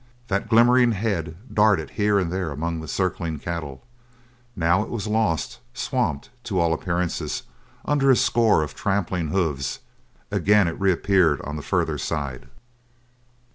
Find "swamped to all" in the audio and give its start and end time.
5.75-6.73